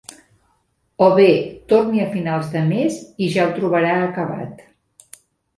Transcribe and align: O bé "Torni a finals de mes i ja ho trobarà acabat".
O 1.07 1.09
bé 1.19 1.27
"Torni 1.73 2.01
a 2.05 2.09
finals 2.15 2.49
de 2.55 2.63
mes 2.71 2.97
i 3.27 3.29
ja 3.37 3.47
ho 3.51 3.55
trobarà 3.59 3.93
acabat". 4.07 4.65